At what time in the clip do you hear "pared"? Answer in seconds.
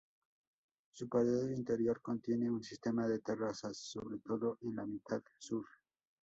1.07-1.51